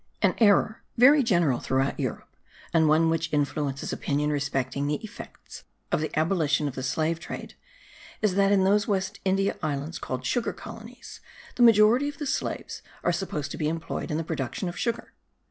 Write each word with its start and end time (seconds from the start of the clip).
An 0.23 0.33
error, 0.39 0.81
very 0.97 1.21
general 1.21 1.59
through 1.59 1.91
Europe 1.95 2.35
and 2.73 2.87
one 2.87 3.11
which 3.11 3.31
influences 3.31 3.93
opinion 3.93 4.31
respecting 4.31 4.87
the 4.87 4.95
effects 5.03 5.63
of 5.91 6.01
the 6.01 6.09
abolition 6.17 6.67
of 6.67 6.73
the 6.73 6.81
slave 6.81 7.19
trade, 7.19 7.53
is 8.19 8.33
that 8.33 8.51
in 8.51 8.63
those 8.63 8.87
West 8.87 9.19
India 9.23 9.59
islands 9.61 9.99
called 9.99 10.25
sugar 10.25 10.53
colonies, 10.53 11.19
the 11.53 11.61
majority 11.61 12.09
of 12.09 12.17
the 12.17 12.25
slaves 12.25 12.81
are 13.03 13.11
supposed 13.11 13.51
to 13.51 13.57
be 13.59 13.69
employed 13.69 14.09
in 14.09 14.17
the 14.17 14.23
production 14.23 14.67
of 14.67 14.75
sugar. 14.75 15.13